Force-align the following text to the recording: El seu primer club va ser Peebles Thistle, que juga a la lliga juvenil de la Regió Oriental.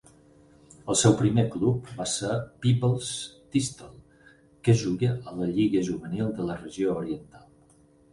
El 0.91 0.95
seu 0.99 1.13
primer 1.17 1.41
club 1.55 1.91
va 1.99 2.07
ser 2.13 2.37
Peebles 2.63 3.09
Thistle, 3.57 3.89
que 4.69 4.75
juga 4.85 5.11
a 5.33 5.35
la 5.43 5.51
lliga 5.59 5.85
juvenil 5.91 6.33
de 6.41 6.49
la 6.49 6.57
Regió 6.63 6.97
Oriental. 7.03 7.45